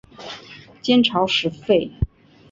[0.81, 1.91] 金朝时废。